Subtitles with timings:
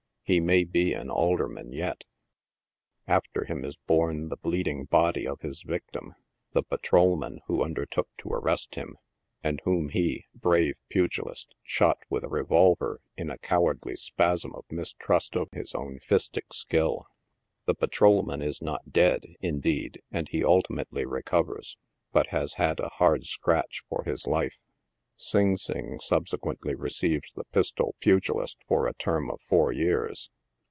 [0.23, 2.05] He may be an alderman, yet.
[3.05, 6.15] After him is borne the bleeding body of his vic tim—
[6.53, 8.95] the patrolman who undertook to arrest him,
[9.43, 14.93] and whom he— brave pugilist!— shot with a revolver in a cowardly spasm of mis
[14.93, 17.07] trust of his own fistic skill.
[17.65, 21.77] The patrolman is not dead, indeed, and he ultimately recovers,
[22.13, 24.61] but has had a" hard scratch" for his life.
[25.23, 30.31] Sing Sing subsequently receives the pistol pugilist for a term of four years.